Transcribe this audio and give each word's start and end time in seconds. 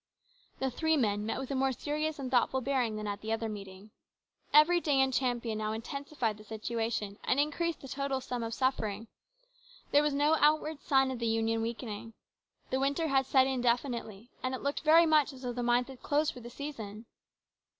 The 0.57 0.71
three 0.71 0.97
men 0.97 1.27
met 1.27 1.37
with 1.39 1.51
a 1.51 1.55
more 1.55 1.71
serious 1.71 2.17
and 2.17 2.31
thoughtful 2.31 2.59
bearing 2.59 2.95
than 2.95 3.05
at 3.05 3.21
the 3.21 3.31
other 3.31 3.47
meeting. 3.47 3.91
Every 4.51 4.81
day 4.81 4.99
in 4.99 5.11
Champion 5.11 5.59
now 5.59 5.73
intensified 5.73 6.39
the 6.39 6.43
situation 6.43 7.19
and 7.23 7.39
increased 7.39 7.81
the 7.81 7.87
sum 7.87 8.09
total 8.09 8.47
of 8.47 8.53
suffering. 8.55 9.09
There 9.91 10.01
was 10.01 10.15
no 10.15 10.37
outward 10.39 10.81
sign 10.81 11.11
of 11.11 11.19
the 11.19 11.27
Union 11.27 11.61
weakening. 11.61 12.13
The 12.71 12.79
winter 12.79 13.09
had 13.09 13.27
set 13.27 13.45
in 13.45 13.61
definitely, 13.61 14.31
and 14.41 14.55
it 14.55 14.63
looked 14.63 14.81
very 14.81 15.05
much 15.05 15.33
as 15.33 15.43
though 15.43 15.53
the 15.53 15.61
mines 15.61 15.87
had 15.87 16.01
closed 16.01 16.33
for 16.33 16.39
the 16.39 16.49
season. 16.49 17.05